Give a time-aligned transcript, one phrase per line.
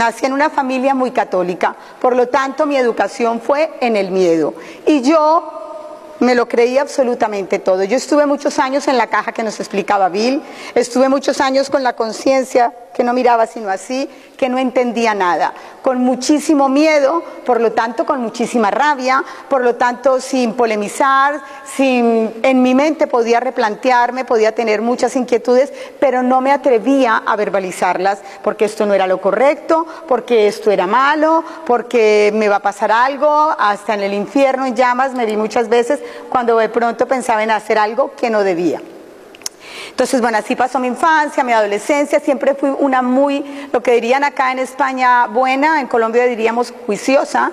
[0.00, 4.54] Nací en una familia muy católica, por lo tanto mi educación fue en el miedo.
[4.86, 5.60] Y yo
[6.20, 7.82] me lo creí absolutamente todo.
[7.84, 10.42] Yo estuve muchos años en la caja que nos explicaba Bill,
[10.74, 15.52] estuve muchos años con la conciencia que no miraba sino así, que no entendía nada,
[15.82, 22.32] con muchísimo miedo, por lo tanto con muchísima rabia, por lo tanto sin polemizar, sin
[22.42, 28.20] en mi mente podía replantearme, podía tener muchas inquietudes, pero no me atrevía a verbalizarlas
[28.42, 32.92] porque esto no era lo correcto, porque esto era malo, porque me va a pasar
[32.92, 37.42] algo, hasta en el infierno en llamas me vi muchas veces cuando de pronto pensaba
[37.42, 38.80] en hacer algo que no debía.
[39.90, 44.24] Entonces, bueno, así pasó mi infancia, mi adolescencia, siempre fui una muy, lo que dirían
[44.24, 47.52] acá en España, buena, en Colombia diríamos juiciosa.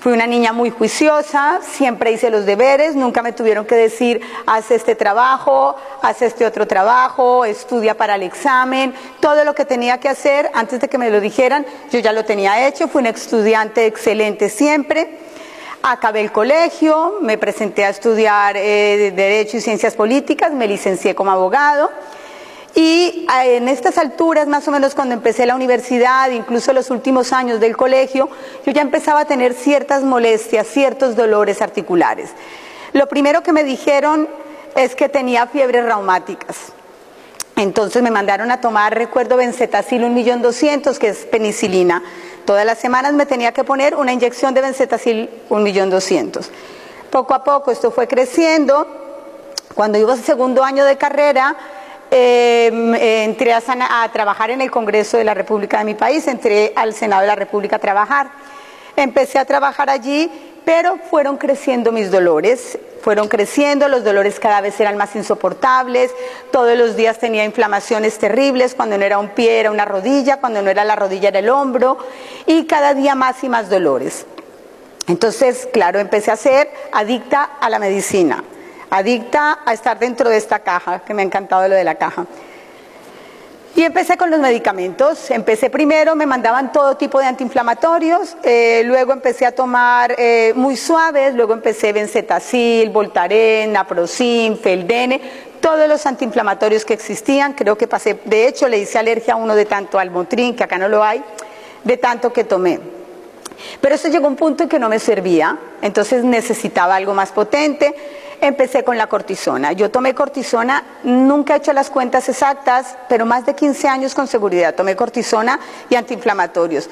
[0.00, 4.70] Fui una niña muy juiciosa, siempre hice los deberes, nunca me tuvieron que decir, haz
[4.70, 10.08] este trabajo, haz este otro trabajo, estudia para el examen, todo lo que tenía que
[10.08, 13.86] hacer antes de que me lo dijeran, yo ya lo tenía hecho, fui una estudiante
[13.86, 15.18] excelente siempre.
[15.82, 21.30] Acabé el colegio, me presenté a estudiar eh, Derecho y Ciencias Políticas, me licencié como
[21.30, 21.90] abogado.
[22.74, 27.32] Y eh, en estas alturas, más o menos cuando empecé la universidad, incluso los últimos
[27.32, 28.28] años del colegio,
[28.66, 32.30] yo ya empezaba a tener ciertas molestias, ciertos dolores articulares.
[32.92, 34.28] Lo primero que me dijeron
[34.74, 36.72] es que tenía fiebres reumáticas.
[37.56, 42.02] Entonces me mandaron a tomar, recuerdo, benzetacil un millón doscientos, que es penicilina.
[42.48, 46.50] Todas las semanas me tenía que poner una inyección de benzetacil un millón doscientos.
[47.10, 48.86] Poco a poco esto fue creciendo.
[49.74, 51.54] Cuando iba al segundo año de carrera,
[52.10, 53.60] em, entré a,
[53.90, 57.26] a, trabajar en el Congreso de la República de mi país, entré al Senado de
[57.26, 58.30] la República a trabajar.
[58.96, 60.32] Empecé a trabajar allí,
[60.68, 66.10] pero fueron creciendo mis dolores fueron creciendo, los dolores cada vez eran más insoportables,
[66.50, 70.60] todos los días tenía inflamaciones terribles, cuando no era un pie era una rodilla, cuando
[70.60, 71.96] no era la rodilla era el hombro,
[72.44, 74.26] y cada día más y más dolores.
[75.06, 78.44] Entonces, claro, empecé a ser adicta a la medicina,
[78.90, 82.26] adicta a estar dentro de esta caja, que me ha encantado lo de la caja.
[83.76, 85.30] Y empecé con los medicamentos.
[85.30, 90.76] Empecé primero, me mandaban todo tipo de antiinflamatorios, eh, luego empecé a tomar eh, muy
[90.76, 95.20] suaves, luego empecé benzetacil, Voltaren, Naproxen, Feldene,
[95.60, 97.52] todos los antiinflamatorios que existían.
[97.52, 100.64] Creo que pasé, de hecho le hice alergia a uno de tanto al Motrin, que
[100.64, 101.22] acá no lo hay,
[101.84, 102.80] de tanto que tomé.
[103.80, 107.32] Pero eso llegó a un punto en que no me servía, entonces necesitaba algo más
[107.32, 107.94] potente
[108.40, 109.72] empecé con la cortisona.
[109.72, 114.26] Yo tomé cortisona, nunca he hecho las cuentas exactas, pero más de 15 años con
[114.26, 114.74] seguridad.
[114.74, 115.58] Tomé cortisona
[115.90, 116.88] y antiinflamatorios.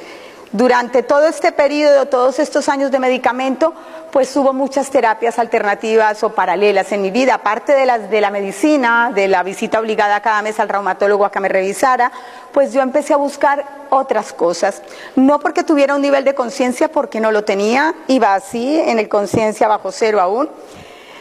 [0.53, 3.75] Durante todo este periodo, todos estos años de medicamento,
[4.12, 8.31] pues hubo muchas terapias alternativas o paralelas en mi vida, aparte de las de la
[8.31, 12.13] medicina, de la visita obligada cada mes al reumatólogo a que me revisara,
[12.53, 14.83] pues yo empecé a buscar otras cosas.
[15.17, 19.09] No porque tuviera un nivel de conciencia, porque no lo tenía, iba así, en el
[19.09, 20.49] conciencia bajo cero aún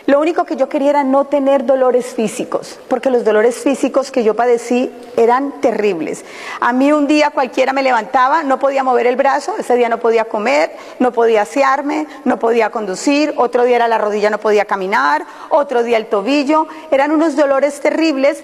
[0.07, 4.23] lo único que yo quería era no tener dolores físicos, porque los dolores físicos que
[4.23, 6.23] yo padecí eran terribles.
[6.59, 9.99] A mí un día cualquiera me levantaba, no podía mover el brazo, ese día no
[9.99, 14.65] podía comer, no podía asearme, no podía conducir, otro día era la rodilla, no podía
[14.65, 18.43] caminar, otro día el tobillo, eran unos dolores terribles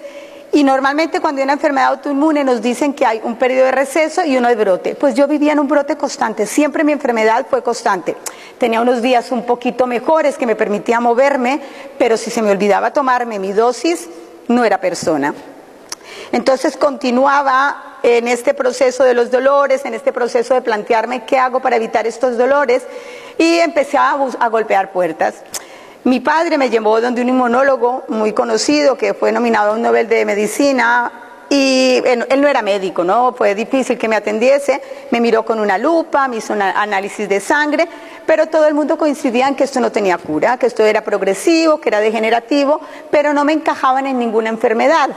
[0.52, 4.22] y normalmente cuando hay una enfermedad autoinmune nos dicen que hay un periodo de receso
[4.24, 4.94] y uno de brote.
[4.94, 8.16] Pues yo vivía en un brote constante, siempre mi enfermedad fue constante.
[8.58, 11.60] Tenía unos días un poquito mejores que me permitía moverme,
[11.98, 14.08] pero si se me olvidaba tomarme mi dosis,
[14.48, 15.34] no era persona.
[16.32, 21.60] Entonces continuaba en este proceso de los dolores, en este proceso de plantearme qué hago
[21.60, 22.82] para evitar estos dolores
[23.38, 25.36] y empecé a, a golpear puertas.
[26.04, 30.08] Mi padre me llevó donde un inmunólogo muy conocido que fue nominado a un Nobel
[30.08, 31.12] de Medicina
[31.48, 33.34] y él, no era médico, ¿no?
[33.34, 34.82] Fue difícil que me atendiese,
[35.12, 37.88] me miró con una lupa, me hizo un análisis de sangre,
[38.26, 41.80] pero todo el mundo coincidía en que esto no tenía cura, que esto era progresivo,
[41.80, 42.80] que era degenerativo,
[43.12, 45.10] pero no me encajaban en ninguna enfermedad.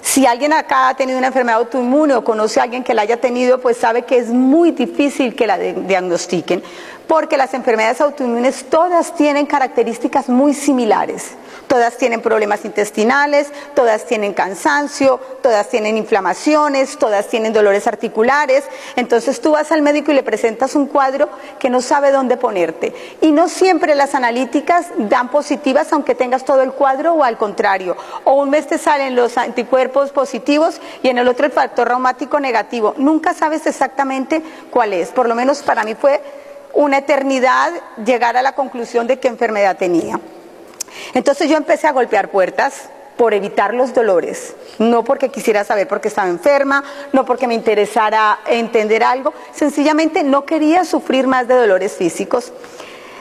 [0.00, 3.20] Si alguien acá ha tenido una enfermedad autoinmune o conoce a alguien que la haya
[3.20, 6.62] tenido, pues sabe que es muy difícil que la diagnostiquen
[7.06, 11.32] porque las enfermedades autoinmunes todas tienen características muy similares.
[11.66, 18.64] Todas tienen problemas intestinales, todas tienen cansancio, todas tienen inflamaciones, todas tienen dolores articulares.
[18.96, 21.28] Entonces tú vas al médico y le presentas un cuadro
[21.58, 22.94] que no sabe dónde ponerte.
[23.20, 27.96] Y no siempre las analíticas dan positivas aunque tengas todo el cuadro o al contrario.
[28.24, 32.40] O un mes te salen los anticuerpos positivos y en el otro el factor reumático
[32.40, 32.94] negativo.
[32.98, 35.08] Nunca sabes exactamente cuál es.
[35.08, 36.43] Por lo menos para mí fue
[36.74, 37.72] una eternidad
[38.04, 40.20] llegar a la conclusión de qué enfermedad tenía.
[41.14, 46.00] Entonces yo empecé a golpear puertas por evitar los dolores, no porque quisiera saber por
[46.00, 46.82] qué estaba enferma,
[47.12, 52.52] no porque me interesara entender algo, sencillamente no quería sufrir más de dolores físicos.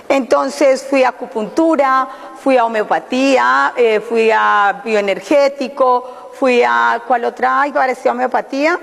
[0.09, 2.07] Entonces fui a acupuntura,
[2.41, 7.61] fui a homeopatía, eh, fui a bioenergético, fui a, ¿cuál otra?
[7.61, 8.79] Ay, parecía homeopatía,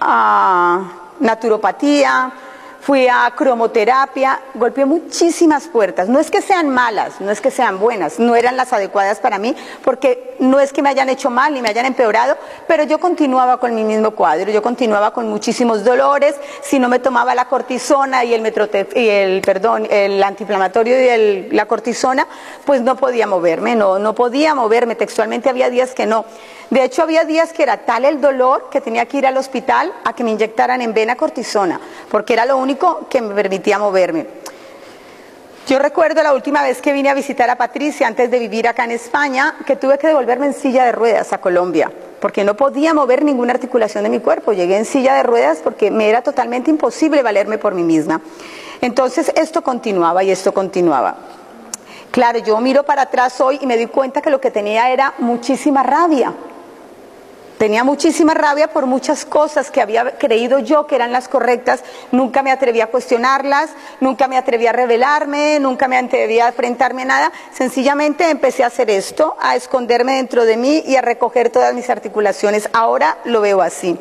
[0.00, 0.82] a
[1.20, 2.32] naturopatía,
[2.84, 6.06] fui a cromoterapia, golpeé muchísimas puertas.
[6.06, 9.38] No es que sean malas, no es que sean buenas, no eran las adecuadas para
[9.38, 12.36] mí, porque no es que me hayan hecho mal ni me hayan empeorado,
[12.68, 16.98] pero yo continuaba con mi mismo cuadro, yo continuaba con muchísimos dolores, si no me
[16.98, 18.44] tomaba la cortisona y el
[18.94, 22.26] y el perdón, el antiinflamatorio y la cortisona,
[22.66, 26.26] pues no podía moverme, no, no podía moverme, textualmente había días que no.
[26.70, 29.92] De hecho, había días que era tal el dolor que tenía que ir al hospital
[30.04, 31.80] a que me inyectaran en vena cortisona,
[32.10, 34.26] porque era lo único que me permitía moverme.
[35.66, 38.84] Yo recuerdo la última vez que vine a visitar a Patricia antes de vivir acá
[38.84, 41.90] en España, que tuve que devolverme en silla de ruedas a Colombia,
[42.20, 44.52] porque no podía mover ninguna articulación de mi cuerpo.
[44.52, 48.20] Llegué en silla de ruedas porque me era totalmente imposible valerme por mí misma.
[48.82, 51.16] Entonces esto continuaba y esto continuaba.
[52.10, 55.14] Claro, yo miro para atrás hoy y me di cuenta que lo que tenía era
[55.18, 56.34] muchísima rabia
[57.58, 61.84] Tenía muchísima rabia por muchas cosas que había creído yo que eran las correctas.
[62.10, 63.70] Nunca me atreví a cuestionarlas,
[64.00, 67.32] nunca me atreví a revelarme, nunca me atreví a enfrentarme a nada.
[67.52, 71.88] Sencillamente empecé a hacer esto, a esconderme dentro de mí y a recoger todas mis
[71.90, 72.68] articulaciones.
[72.72, 73.96] Ahora lo veo así.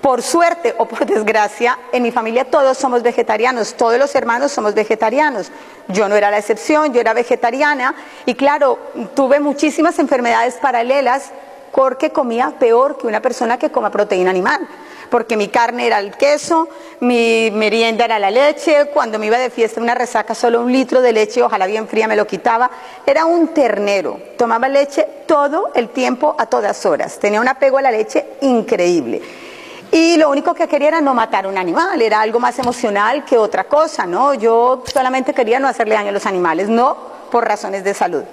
[0.00, 4.72] Por suerte o por desgracia, en mi familia todos somos vegetarianos, todos los hermanos somos
[4.74, 5.50] vegetarianos.
[5.88, 8.78] Yo no era la excepción, yo era vegetariana y claro,
[9.16, 11.32] tuve muchísimas enfermedades paralelas
[11.72, 14.66] porque comía peor que una persona que coma proteína animal.
[15.10, 16.68] Porque mi carne era el queso,
[17.00, 21.00] mi merienda era la leche, cuando me iba de fiesta una resaca solo un litro
[21.00, 22.70] de leche, ojalá bien fría me lo quitaba.
[23.06, 27.82] Era un ternero, tomaba leche todo el tiempo a todas horas, tenía un apego a
[27.82, 29.22] la leche increíble.
[29.90, 33.38] Y lo único que quería era no matar un animal, era algo más emocional que
[33.38, 34.34] otra cosa, ¿no?
[34.34, 36.94] Yo solamente quería no hacerle daño a los animales, no
[37.30, 38.24] por razones de salud.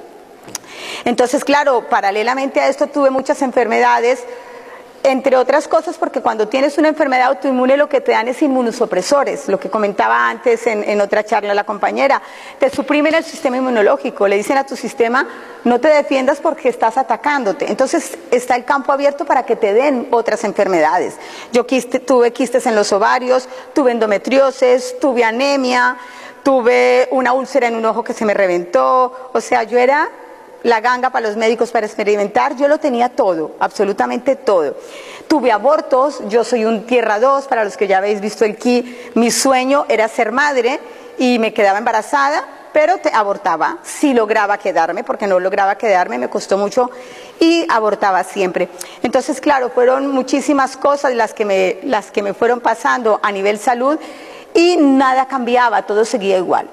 [1.06, 4.24] Entonces, claro, paralelamente a esto tuve muchas enfermedades,
[5.06, 9.48] entre otras cosas porque cuando tienes una enfermedad autoinmune lo que te dan es inmunosupresores,
[9.48, 12.22] lo que comentaba antes en, otra charla la compañera,
[12.60, 15.28] te suprimen el sistema inmunológico, le dicen a tu sistema
[15.64, 20.08] no te defiendas porque estás atacándote, entonces está el campo abierto para que te den
[20.10, 21.16] otras enfermedades.
[21.52, 25.98] Yo tuve quistes en los ovarios, tuve endometriosis, tuve anemia,
[26.42, 30.10] tuve una úlcera en un ojo que se me reventó, o sea, yo era
[30.66, 34.76] la ganga para los médicos para experimentar, yo lo tenía todo, absolutamente todo.
[35.28, 39.12] Tuve abortos, yo soy un tierra 2, para los que ya habéis visto el ki,
[39.14, 40.80] mi sueño era ser madre
[41.20, 46.30] y me quedaba embarazada, pero te abortaba, si lograba quedarme, porque no lograba quedarme, me
[46.30, 46.90] costó mucho
[47.40, 48.68] y abortaba siempre.
[49.04, 53.60] Entonces, claro, fueron muchísimas cosas las que me, las que me fueron pasando a nivel
[53.60, 54.00] salud
[54.56, 56.68] y nada cambiaba, todo seguía igual.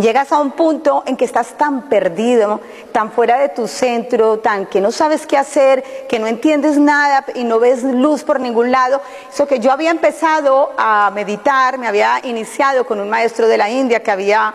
[0.00, 2.62] Llegas a un punto en que estás tan perdido,
[2.92, 7.26] tan fuera de tu centro, tan que no sabes qué hacer, que no entiendes nada
[7.34, 9.02] y no ves luz por ningún lado.
[9.30, 13.68] Eso que yo había empezado a meditar, me había iniciado con un maestro de la
[13.68, 14.54] India que había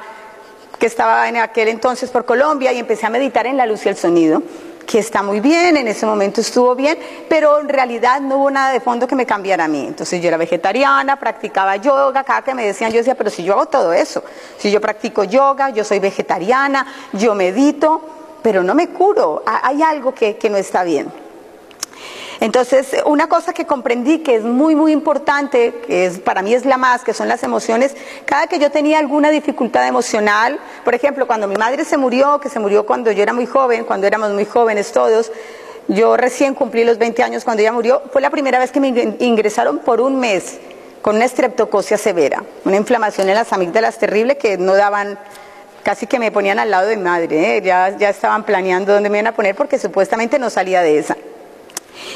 [0.79, 3.89] que estaba en aquel entonces por Colombia y empecé a meditar en la luz y
[3.89, 4.41] el sonido
[4.87, 8.71] que está muy bien, en ese momento estuvo bien, pero en realidad no hubo nada
[8.71, 9.85] de fondo que me cambiara a mí.
[9.85, 13.53] Entonces yo era vegetariana, practicaba yoga, cada que me decían yo decía, pero si yo
[13.53, 14.23] hago todo eso,
[14.57, 18.01] si yo practico yoga, yo soy vegetariana, yo medito,
[18.41, 21.26] pero no me curo, hay algo que, que no está bien.
[22.39, 26.65] Entonces, una cosa que comprendí que es muy, muy importante, que es, para mí es
[26.65, 31.25] la más, que son las emociones, cada que yo tenía alguna dificultad emocional, por ejemplo,
[31.25, 34.31] cuando mi madre se murió, que se murió cuando yo era muy joven, cuando éramos
[34.31, 35.31] muy jóvenes todos,
[35.87, 39.15] yo recién cumplí los 20 años cuando ella murió, fue la primera vez que me
[39.19, 40.59] ingresaron por un mes
[41.01, 45.17] con una estreptocosia severa, una inflamación en las amígdalas terrible que no daban
[45.81, 47.61] casi que me ponían al lado de mi madre, ¿eh?
[47.61, 51.15] ya, ya estaban planeando dónde me iban a poner porque supuestamente no salía de esa.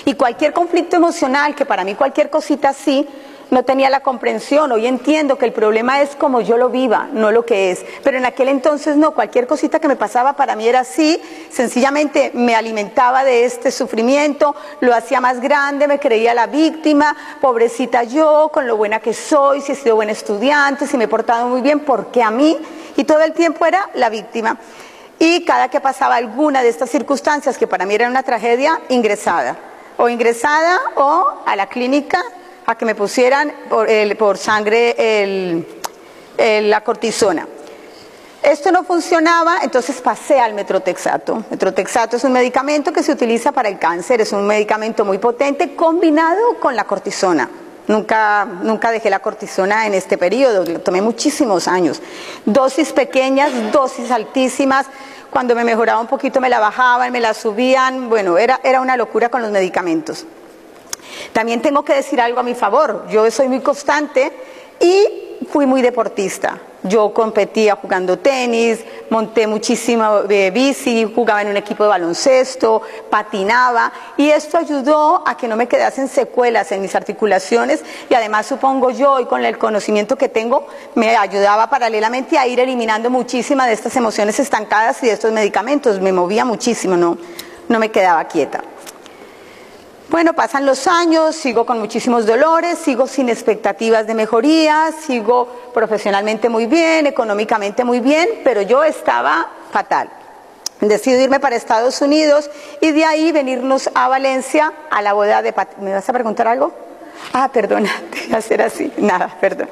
[0.06, 3.08] Y cualquier conflicto emocional, que para mí cualquier cosita así,
[3.52, 4.72] no tenía la comprensión.
[4.72, 7.86] Hoy entiendo que el problema es como yo lo viva, no lo que es.
[8.04, 11.22] Pero en aquel entonces no, cualquier cosita que me pasaba para mí era así,
[11.52, 18.04] sencillamente me alimentaba de este sufrimiento, lo hacía más grande, me creía la víctima, pobrecita
[18.04, 21.48] yo, con lo buena que soy, si he sido buen estudiante, si me he portado
[21.48, 22.58] muy bien, porque a mí,
[22.96, 24.58] y todo el tiempo era la víctima.
[25.20, 29.71] Y cada que pasaba alguna de estas circunstancias, que para mí era una tragedia, ingresada
[29.98, 32.22] o ingresada o a la clínica
[32.66, 35.66] a que me pusieran por, sangre
[36.38, 37.48] la cortisona.
[38.44, 41.44] Esto no funcionaba, entonces pasé al metrotexato.
[41.52, 45.76] Metrotexato es un medicamento que se utiliza para el cáncer, es un medicamento muy potente
[45.76, 47.48] combinado con la cortisona.
[47.88, 52.02] Nunca, nunca dejé la cortisona en este periodo, lo tomé muchísimos años.
[52.46, 54.88] Dosis pequeñas, dosis altísimas.
[55.32, 58.10] Cuando me mejoraba un poquito me la bajaban, me la subían.
[58.10, 60.26] Bueno, era, era una locura con los medicamentos.
[61.32, 63.08] También tengo que decir algo a mi favor.
[63.10, 64.34] Yo soy muy constante
[64.80, 66.60] y fui muy deportista.
[66.84, 68.80] Yo competía jugando tenis,
[69.12, 75.38] monté muchísimo eh, bici, jugaba en un equipo de baloncesto, patinaba y esto ayudó a
[75.38, 79.60] que no me quedasen secuelas en mis articulaciones y además supongo yo y con el
[79.60, 85.06] conocimiento que tengo me ayudaba paralelamente a ir eliminando muchísimas de estas emociones estancadas y
[85.06, 86.02] de estos medicamentos.
[86.02, 87.16] Me movía muchísimo, no,
[87.70, 88.62] no me quedaba quieta.
[90.12, 96.50] Bueno, pasan los años, sigo con muchísimos dolores, sigo sin expectativas de mejoría, sigo profesionalmente
[96.50, 100.10] muy bien, económicamente muy bien, pero yo estaba fatal.
[100.82, 102.52] Decido irme para Estados Unidos
[102.82, 105.54] y de ahí venirnos a Valencia a la boda de...
[105.80, 106.74] ¿Me vas a preguntar algo?
[107.32, 107.90] Ah, perdona,
[108.30, 108.92] te hacer así.
[108.98, 109.70] Nada, perdón.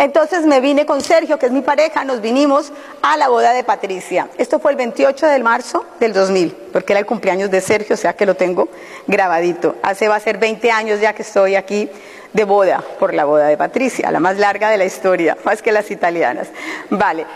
[0.00, 3.64] Entonces me vine con Sergio, que es mi pareja, nos vinimos a la boda de
[3.64, 4.30] Patricia.
[4.38, 7.98] Esto fue el 28 de marzo del 2000, porque era el cumpleaños de Sergio, o
[7.98, 8.70] sea que lo tengo
[9.06, 9.76] grabadito.
[9.82, 11.90] Hace va a ser 20 años ya que estoy aquí
[12.32, 15.70] de boda por la boda de Patricia, la más larga de la historia, más que
[15.70, 16.48] las italianas.
[16.88, 17.26] Vale.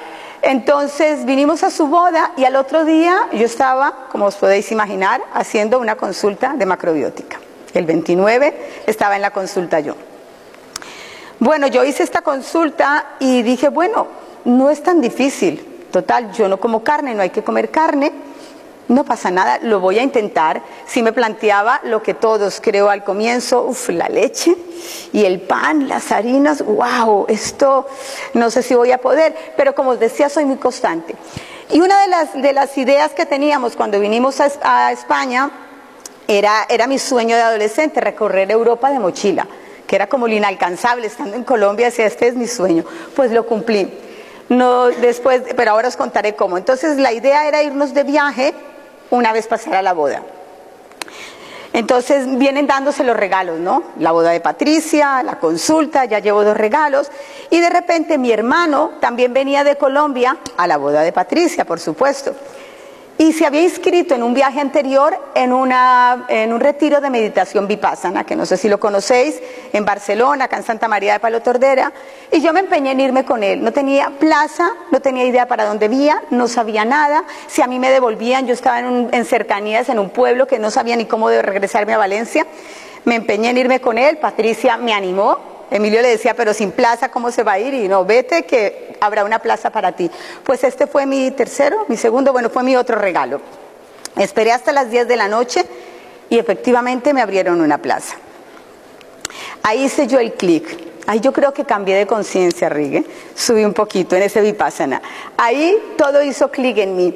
[0.41, 5.21] Entonces vinimos a su boda y al otro día yo estaba, como os podéis imaginar,
[5.35, 7.41] haciendo una consulta de macrobiótica.
[7.75, 8.55] El 29
[8.87, 9.97] estaba en la consulta yo.
[11.41, 14.07] Bueno, yo hice esta consulta y dije, bueno,
[14.45, 15.87] no es tan difícil.
[15.91, 18.13] Total, yo no como carne, no hay que comer carne.
[18.87, 20.63] No pasa nada, lo voy a intentar.
[20.87, 24.55] Si me planteaba lo que todos creo al comienzo, uff, la leche
[25.13, 27.87] y el pan, las harinas, wow, esto
[28.35, 31.15] no sé si voy a poder, pero como os decía, soy muy constante.
[31.71, 35.51] Y una de las, de las ideas que teníamos cuando vinimos a, a España
[36.29, 39.47] era, era mi sueño de adolescente, recorrer Europa de mochila
[39.87, 43.47] que era como lo inalcanzable, estando en Colombia, decía, este es mi sueño, pues lo
[43.47, 43.93] cumplí.
[44.49, 46.59] No, después, pero ahora os contaré cómo.
[46.59, 48.55] Entonces la idea era irnos de viaje
[49.11, 50.23] una vez pasara la boda.
[51.73, 53.83] Entonces vienen dándose los regalos, ¿no?
[53.99, 57.11] La boda de Patricia, la consulta, ya llevo dos regalos.
[57.51, 61.81] Y de repente mi hermano también venía de Colombia a la boda de Patricia, por
[61.81, 62.35] supuesto
[63.17, 67.69] y se había inscrito en un viaje anterior en, una, en un retiro de meditación
[67.69, 69.41] vipassana, que no sé si lo conocéis,
[69.73, 71.93] en Barcelona, acá en Santa María de Palo Tordera,
[72.33, 73.63] y yo me empeñé en irme con él.
[73.63, 77.25] No tenía plaza, no tenía idea para dónde vía, no sabía nada.
[77.47, 80.73] Si a mí me devolvían, yo estaba en, en cercanías, en un pueblo que no
[80.73, 82.47] sabía ni cómo regresarme a Valencia.
[83.05, 87.11] Me empeñé en irme con él, Patricia me animó, Emilio le decía, pero sin plaza,
[87.11, 87.75] ¿cómo se va a ir?
[87.75, 90.11] Y no, vete que habrá una plaza para ti.
[90.45, 93.41] Pues este fue mi tercero, mi segundo, bueno, fue mi otro regalo.
[94.17, 95.65] Esperé hasta las 10 de la noche
[96.31, 98.17] y efectivamente me abrieron una plaza.
[99.63, 100.93] Ahí hice yo el clic.
[101.07, 103.05] Ahí yo creo que cambié de conciencia, Rigue.
[103.35, 105.03] Subí un poquito en ese vipassana.
[105.37, 107.15] Ahí todo hizo clic en mí.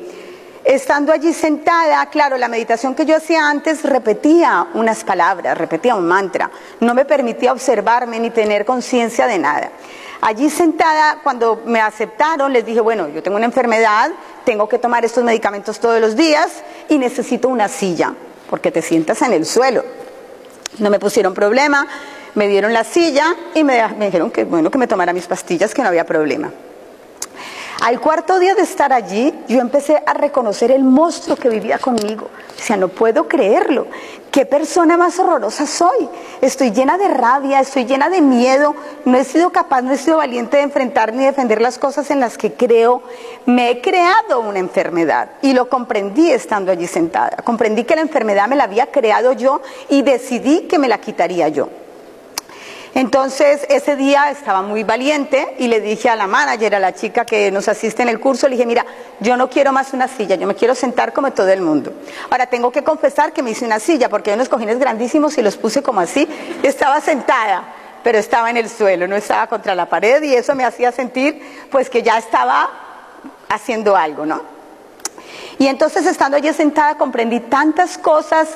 [0.65, 6.07] Estando allí sentada, claro, la meditación que yo hacía antes repetía unas palabras, repetía un
[6.07, 6.51] mantra,
[6.81, 9.71] no me permitía observarme ni tener conciencia de nada.
[10.21, 14.11] Allí sentada, cuando me aceptaron, les dije, bueno, yo tengo una enfermedad,
[14.45, 18.15] tengo que tomar estos medicamentos todos los días y necesito una silla,
[18.51, 19.85] porque te sientas en el suelo.
[20.79, 21.87] No me pusieron problema,
[22.35, 25.83] me dieron la silla y me, dijeron que bueno, que me tomara mis pastillas, que
[25.83, 26.53] no había problema.
[27.81, 32.29] Al cuarto día de estar allí, yo empecé a reconocer el monstruo que vivía conmigo.
[32.57, 33.87] Decía, no puedo creerlo.
[34.33, 36.09] ¿Qué persona más horrorosa soy?
[36.41, 38.75] Estoy llena de rabia, estoy llena de miedo.
[39.05, 42.19] No he sido capaz, no he sido valiente de enfrentar ni defender las cosas en
[42.19, 43.01] las que creo.
[43.47, 47.37] Me he creado una enfermedad y lo comprendí estando allí sentada.
[47.45, 51.47] Comprendí que la enfermedad me la había creado yo y decidí que me la quitaría
[51.47, 51.69] yo.
[52.95, 57.25] Entonces ese día estaba muy valiente y le dije a la manager, a la chica
[57.25, 58.85] que nos asiste en el curso, le dije, mira,
[59.21, 61.93] yo no quiero más una silla, yo me quiero sentar como todo el mundo.
[62.31, 65.43] Ahora tengo que confesar que me hice una silla porque hay unos cojines grandísimos y
[65.43, 66.29] los puse como así.
[66.63, 67.65] Estaba sentada,
[68.03, 71.69] pero estaba en el suelo, no estaba contra la pared y eso me hacía sentir
[71.71, 72.71] pues que ya estaba
[73.49, 74.43] haciendo algo, ¿no?
[75.59, 78.49] Y entonces estando allí sentada comprendí tantas cosas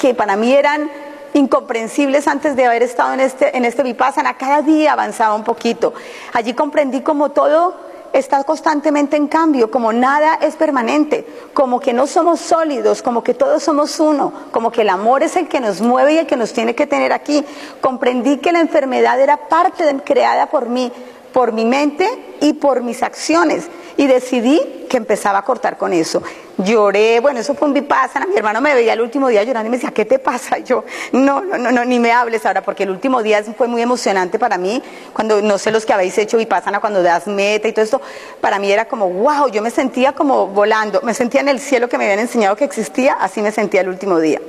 [0.00, 0.90] que para mí eran
[1.34, 4.36] incomprensibles antes de haber estado en este, en este Vipassana.
[4.38, 5.92] Cada día avanzaba un poquito.
[6.32, 7.74] Allí comprendí como todo
[8.14, 13.34] está constantemente en cambio, como nada es permanente, como que no somos sólidos, como que
[13.34, 16.36] todos somos uno, como que el amor es el que nos mueve y el que
[16.36, 17.44] nos tiene que tener aquí.
[17.80, 20.92] Comprendí que la enfermedad era parte creada por mí,
[21.34, 22.08] por mi mente
[22.40, 23.68] y por mis acciones.
[23.96, 26.22] Y decidí que empezaba a cortar con eso.
[26.58, 28.26] Lloré, bueno, eso fue un vipassana.
[28.26, 30.58] Mi hermano me veía el último día llorando y me decía, ¿qué te pasa?
[30.58, 33.82] Yo, no, no, no, no, ni me hables ahora, porque el último día fue muy
[33.82, 34.80] emocionante para mí.
[35.12, 38.00] Cuando, no sé los que habéis hecho vipassana, cuando das meta y todo esto,
[38.40, 41.88] para mí era como, wow, yo me sentía como volando, me sentía en el cielo
[41.88, 44.40] que me habían enseñado que existía, así me sentía el último día.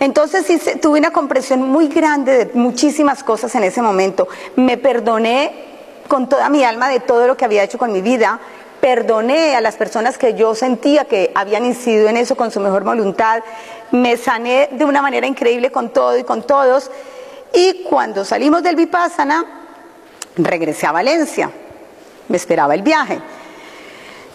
[0.00, 4.28] Entonces sí, tuve una comprensión muy grande de muchísimas cosas en ese momento.
[4.56, 5.66] Me perdoné
[6.08, 8.40] con toda mi alma de todo lo que había hecho con mi vida.
[8.80, 12.84] Perdoné a las personas que yo sentía que habían incidido en eso con su mejor
[12.84, 13.42] voluntad.
[13.90, 16.90] Me sané de una manera increíble con todo y con todos.
[17.52, 19.44] Y cuando salimos del Vipassana,
[20.36, 21.50] regresé a Valencia.
[22.28, 23.20] Me esperaba el viaje.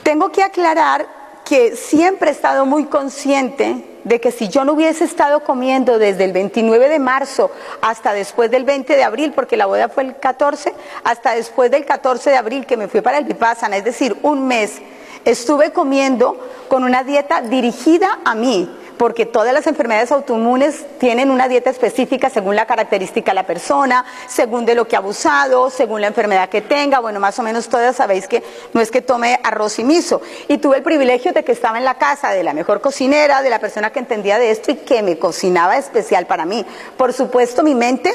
[0.04, 1.06] Tengo que aclarar
[1.46, 6.24] que siempre he estado muy consciente de que si yo no hubiese estado comiendo desde
[6.24, 10.17] el 29 de marzo hasta después del 20 de abril, porque la boda fue el
[10.17, 14.17] 14, hasta después del 14 de abril que me fui para el Vipassana, es decir,
[14.24, 14.81] un mes,
[15.25, 18.70] estuve comiendo con una dieta dirigida a mí,
[19.01, 24.05] porque todas las enfermedades autoinmunes tienen una dieta específica según la característica de la persona,
[24.27, 27.00] según de lo que ha abusado, según la enfermedad que tenga.
[27.00, 28.43] Bueno, más o menos todas sabéis que
[28.74, 30.22] no es que tome arroz y miso.
[30.48, 33.50] Y tuve el privilegio de que estaba en la casa de la mejor cocinera, de
[33.50, 36.63] la persona que entendía de esto y que me cocinaba especial para mí.
[36.96, 38.13] Por supuesto, mi mente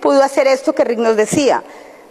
[0.00, 1.62] pudo hacer esto que Rick nos decía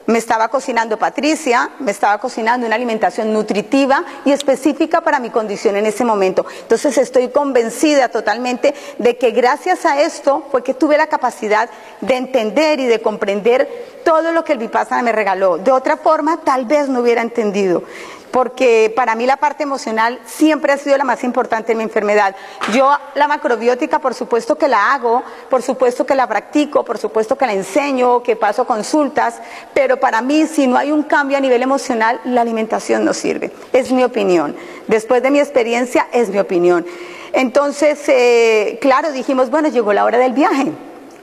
[0.08, 5.75] me estaba cocinando Patricia, me estaba cocinando una alimentación nutritiva y específica para mi condición
[5.75, 6.46] en ese momento.
[6.62, 11.70] Entonces estoy convencida totalmente de que gracias a esto fue que tuve la capacidad
[12.01, 15.58] de entender y de comprender todo lo que el Vipassana me regaló.
[15.58, 17.84] De otra forma, tal vez no hubiera entendido
[18.31, 22.35] porque para mí la parte emocional siempre ha sido la más importante en mi enfermedad.
[22.73, 27.38] Yo la macrobiótica, por supuesto que la hago, por supuesto que la practico, por supuesto
[27.38, 29.39] que la enseño, que paso consultas,
[29.73, 33.51] pero para mí si no hay un cambio a nivel emocional, la alimentación no sirve.
[33.73, 34.55] Es mi opinión.
[34.88, 36.86] Después de mi experiencia, es mi opinión.
[37.34, 40.71] Entonces, eh, claro, dijimos, bueno, llegó la hora del viaje.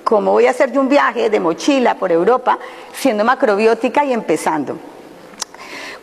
[0.04, 2.58] ¿Cómo voy a hacer un viaje de mochila por Europa
[2.94, 4.78] siendo macrobiótica y empezando?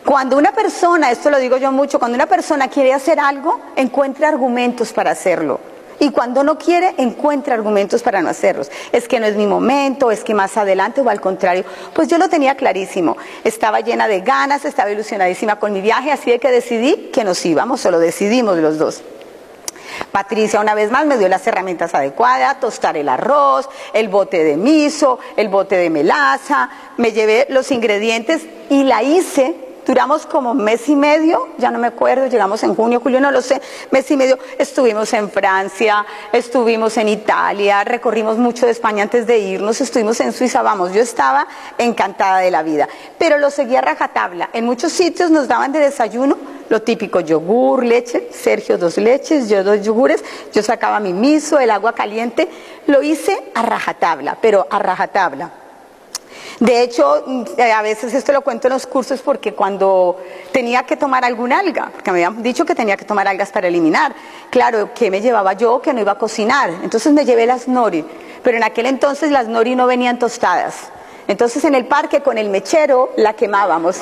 [0.06, 4.28] Cuando una persona, esto lo digo yo mucho, cuando una persona quiere hacer algo, encuentra
[4.28, 5.58] argumentos para hacerlo.
[5.98, 8.70] Y cuando no quiere, encuentra argumentos para no hacerlos.
[8.92, 11.64] Es que no es mi momento, es que más adelante o al contrario.
[11.92, 13.16] Pues yo lo tenía clarísimo.
[13.42, 17.44] Estaba llena de ganas, estaba ilusionadísima con mi viaje, así de que decidí que nos
[17.44, 19.02] íbamos, o lo decidimos los dos.
[20.12, 24.56] Patricia una vez más me dio las herramientas adecuadas, tostar el arroz, el bote de
[24.56, 30.88] miso, el bote de melaza, me llevé los ingredientes y la hice Duramos como mes
[30.88, 34.16] y medio, ya no me acuerdo, llegamos en junio, julio, no lo sé, mes y
[34.16, 34.36] medio.
[34.58, 40.32] Estuvimos en Francia, estuvimos en Italia, recorrimos mucho de España antes de irnos, estuvimos en
[40.32, 41.46] Suiza, vamos, yo estaba
[41.78, 42.88] encantada de la vida.
[43.16, 44.50] Pero lo seguía rajatabla.
[44.52, 46.36] En muchos sitios nos daban de desayuno
[46.68, 51.70] lo típico, yogur, leche, Sergio dos leches, yo dos yogures, yo sacaba mi miso, el
[51.70, 52.48] agua caliente,
[52.88, 55.65] lo hice a rajatabla, pero a rajatabla.
[56.60, 57.22] De hecho,
[57.58, 60.18] eh, a veces esto lo cuento en los cursos porque cuando
[60.52, 63.68] tenía que tomar alguna alga, porque me habían dicho que tenía que tomar algas para
[63.68, 64.14] eliminar,
[64.48, 66.70] claro, ¿qué me llevaba yo que no iba a cocinar?
[66.82, 68.06] Entonces me llevé las nori,
[68.42, 70.88] pero en aquel entonces las nori no venían tostadas.
[71.28, 73.98] Entonces en el parque con el mechero la quemábamos.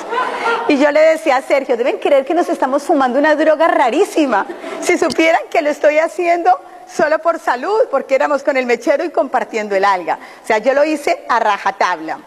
[0.69, 4.47] Y yo le decía a Sergio, deben creer que nos estamos fumando una droga rarísima.
[4.81, 9.11] Si supieran que lo estoy haciendo solo por salud, porque éramos con el mechero y
[9.11, 10.21] compartiendo el alga.
[10.45, 12.19] O sea, yo lo hice a rajatabla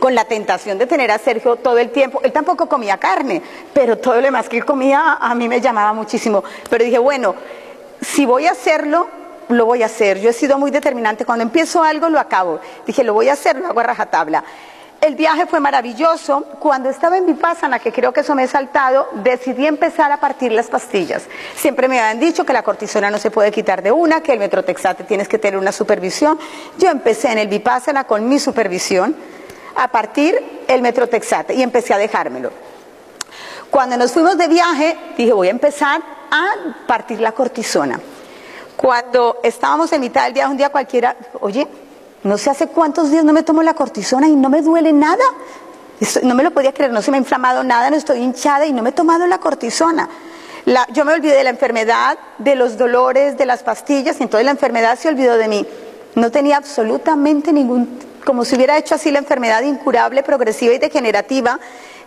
[0.00, 2.20] con la tentación de tener a Sergio todo el tiempo.
[2.24, 3.40] Él tampoco comía carne,
[3.72, 6.42] pero todo lo demás que comía a mí me llamaba muchísimo.
[6.68, 7.36] Pero dije, bueno,
[8.00, 9.06] si voy a hacerlo,
[9.48, 10.18] lo voy a hacer.
[10.18, 11.24] Yo he sido muy determinante.
[11.24, 12.60] Cuando empiezo algo, lo acabo.
[12.86, 14.42] Dije, lo voy a hacer, lo hago a rajatabla.
[15.00, 16.44] El viaje fue maravilloso.
[16.58, 20.52] Cuando estaba en Vipassana, que creo que eso me he saltado, decidí empezar a partir
[20.52, 21.22] las pastillas.
[21.56, 24.38] Siempre me habían dicho que la cortisona no se puede quitar de una, que el
[24.38, 26.38] metrotexate tienes que tener una supervisión.
[26.78, 29.16] Yo empecé en el Vipassana con mi supervisión
[29.80, 30.38] a partir
[30.68, 32.50] el metrotexate y empecé a dejármelo.
[33.70, 37.98] Cuando nos fuimos de viaje, dije, voy a empezar a partir la cortisona.
[38.76, 41.66] Cuando estábamos en mitad del viaje, un día cualquiera, oye,
[42.24, 45.24] no sé hace cuántos días no me tomo la cortisona y no me duele nada.
[46.24, 48.74] no me lo podía creer, no se me ha inflamado nada, no estoy hinchada y
[48.74, 50.10] no me he tomado la cortisona.
[50.92, 54.50] yo me olvidé de la enfermedad, de los dolores, de las pastillas, y entonces la
[54.50, 55.66] enfermedad se olvidó de mí.
[56.16, 61.58] No tenía absolutamente ningún como si hubiera hecho así la enfermedad incurable, progresiva y degenerativa,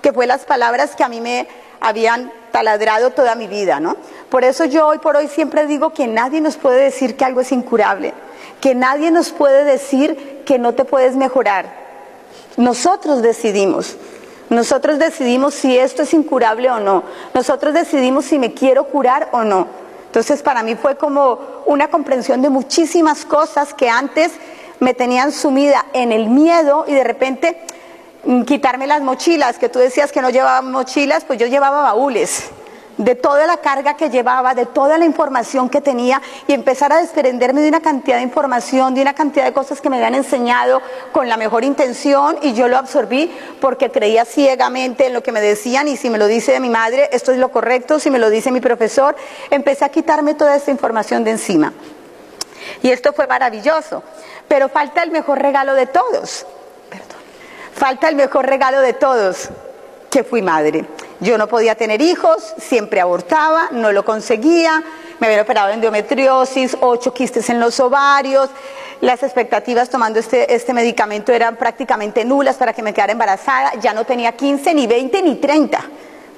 [0.02, 1.48] que fue las palabras que a mí me
[1.80, 3.98] habían taladrado toda mi vida, ¿no?
[4.30, 7.42] Por eso yo hoy por hoy siempre digo que nadie nos puede decir que algo
[7.42, 8.14] es incurable,
[8.62, 11.66] que nadie nos puede decir que no te puedes mejorar.
[12.58, 13.98] Nosotros decidimos.
[14.50, 17.04] Nosotros decidimos si esto es incurable o no.
[17.34, 19.68] Nosotros decidimos si me quiero curar o no.
[20.06, 24.32] Entonces para mí fue como una comprensión de muchísimas cosas que antes
[24.80, 27.58] me tenían sumida en el miedo y de repente
[28.26, 32.52] mm, quitarme las mochilas, que tú decías que no llevaba mochilas, pues yo llevaba baúles
[32.98, 36.98] de toda la carga que llevaba, de toda la información que tenía y empezar a
[36.98, 40.82] desprenderme de una cantidad de información, de una cantidad de cosas que me habían enseñado
[41.12, 45.42] con la mejor intención y yo lo absorbí porque creía ciegamente en lo que me
[45.42, 48.30] decían y si me lo dice mi madre, esto es lo correcto, si me lo
[48.30, 49.16] dice mi profesor,
[49.50, 51.74] empecé a quitarme toda esta información de encima.
[52.82, 54.04] Y esto fue maravilloso,
[54.48, 56.46] pero falta el mejor regalo de todos.
[56.90, 57.18] Perdón.
[57.74, 59.50] Falta el mejor regalo de todos,
[60.10, 60.86] que fui madre.
[61.20, 64.84] Yo no podía tener hijos, siempre abortaba, no lo conseguía,
[65.20, 68.50] me había operado endometriosis, ocho quistes en los ovarios,
[69.00, 73.94] las expectativas tomando este, este medicamento eran prácticamente nulas para que me quedara embarazada, ya
[73.94, 75.80] no tenía 15, ni 20, ni 30.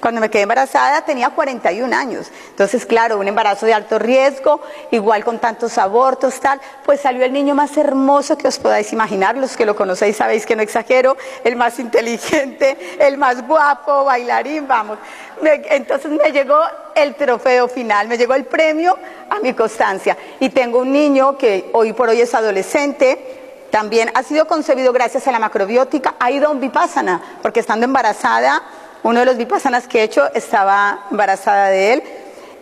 [0.06, 2.28] Cuando me quedé embarazada tenía 41 años.
[2.52, 7.34] Entonces, claro, un embarazo de alto riesgo, igual con tantos abortos, tal, pues salió el
[7.34, 9.36] niño más hermoso que os podáis imaginar.
[9.36, 14.68] Los que lo conocéis sabéis que no exagero, el más inteligente, el más guapo, bailarín,
[14.68, 15.00] vamos.
[15.42, 16.60] entonces me llegó
[16.94, 18.96] el trofeo final, me llegó el premio
[19.28, 20.16] a mi constancia.
[20.40, 23.42] Y tengo un niño que hoy por hoy es adolescente,
[23.72, 27.86] también ha sido concebido gracias a la macrobiótica, ha ido a un vipassana, porque estando
[27.86, 28.62] embarazada
[29.06, 32.04] uno de los vipassanas que he hecho estaba embarazada de él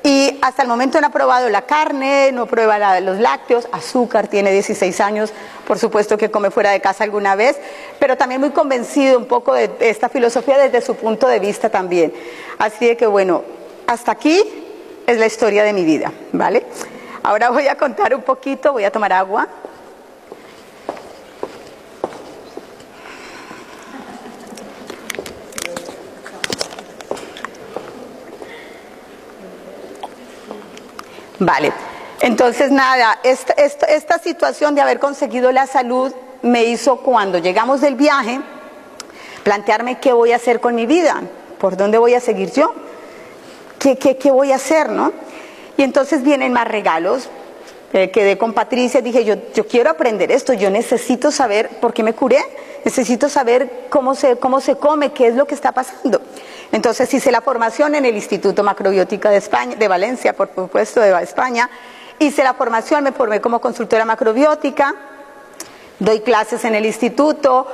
[0.04, 4.52] y hasta el momento no ha probado la carne, no prueba los lácteos, azúcar, tiene
[4.52, 5.32] 16 años,
[5.66, 7.58] por supuesto que come fuera de casa alguna vez,
[7.98, 12.14] pero también muy convencido un poco de esta filosofía desde su punto de vista también.
[12.58, 13.46] Así de que bueno,
[13.88, 14.44] hasta aquí
[15.08, 16.66] es la historia de mi vida, ¿vale?
[17.24, 19.48] Ahora voy a contar un poquito, voy a tomar agua.
[31.46, 31.74] Vale,
[32.22, 38.40] entonces nada, esta, situación de haber conseguido la salud me hizo cuando llegamos del viaje
[39.44, 41.22] plantearme qué voy a hacer con mi vida,
[41.60, 42.74] por dónde voy a seguir yo,
[43.78, 45.12] qué, qué, voy a hacer, ¿no?
[45.76, 47.28] Y entonces vienen más regalos.
[47.92, 52.04] Eh, quedé con Patricia, dije, yo, yo quiero aprender esto, yo necesito saber por qué
[52.04, 52.40] me curé,
[52.86, 56.22] necesito saber cómo se, cómo se come, qué es lo que está pasando.
[56.74, 61.12] Entonces hice la formación en el Instituto Macrobiótica de España, de Valencia, por supuesto, de
[61.22, 61.70] España.
[62.18, 64.96] Hice la formación, me formé como consultora macrobiótica,
[66.00, 67.68] doy clases en el instituto,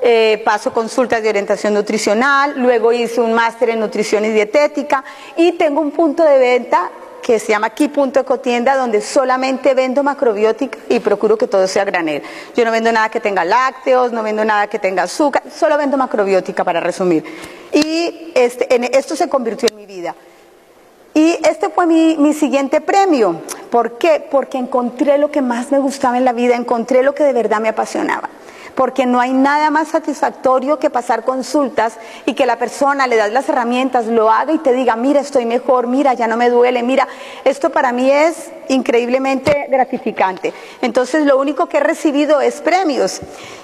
[0.00, 5.04] eh, paso consultas de orientación nutricional, luego hice un máster en nutrición y dietética
[5.36, 6.90] y tengo un punto de venta
[7.26, 11.84] que se llama aquí Punto Ecotienda, donde solamente vendo macrobiótica y procuro que todo sea
[11.84, 12.22] granel.
[12.54, 15.96] Yo no vendo nada que tenga lácteos, no vendo nada que tenga azúcar, solo vendo
[15.96, 17.24] macrobiótica para resumir.
[17.72, 20.14] Y este, esto se convirtió en mi vida.
[21.14, 23.40] Y este fue mi, mi, siguiente premio.
[23.70, 24.24] ¿Por qué?
[24.30, 27.58] Porque encontré lo que más me gustaba en la vida, encontré lo que de verdad
[27.58, 28.30] me apasionaba
[28.76, 31.94] porque no hay nada más satisfactorio que pasar consultas
[32.26, 35.46] y que la persona le das las herramientas, lo haga y te diga, mira, estoy
[35.46, 37.08] mejor, mira, ya no me duele, mira,
[37.44, 40.52] esto para mí es increíblemente gratificante.
[40.82, 43.22] Entonces, lo único que he recibido es premios.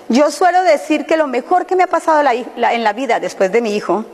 [0.08, 3.60] Yo suelo decir que lo mejor que me ha pasado en la vida después de
[3.60, 4.06] mi hijo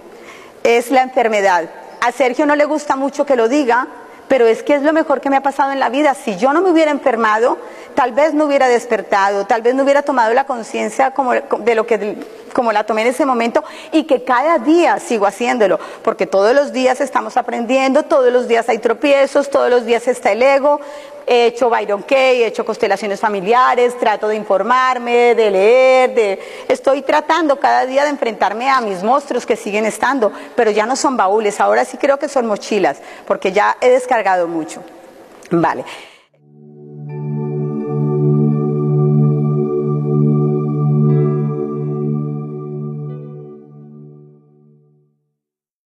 [0.65, 1.71] es la enfermedad.
[2.01, 3.87] A Sergio no le gusta mucho que lo diga,
[4.29, 6.15] pero es que es lo mejor que me ha pasado en la vida.
[6.15, 7.59] Si yo no me hubiera enfermado,
[7.95, 11.13] tal vez no hubiera despertado, tal vez no hubiera tomado la conciencia
[11.61, 12.19] de lo que
[12.53, 16.73] como la tomé en ese momento y que cada día sigo haciéndolo, porque todos los
[16.73, 20.81] días estamos aprendiendo, todos los días hay tropiezos, todos los días está el ego.
[21.31, 27.03] He hecho Byron Kay, he hecho constelaciones familiares, trato de informarme, de leer, de estoy
[27.03, 31.19] tratando cada día de enfrentarme a mis monstruos que siguen estando, pero ya no son
[31.19, 34.83] baúles, ahora sí creo que son mochilas, porque ya he descargado mucho.
[35.51, 35.85] Vale.